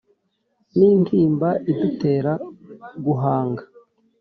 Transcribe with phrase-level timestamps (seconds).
[0.77, 2.33] Ni intimba idutera
[3.05, 3.63] guhanga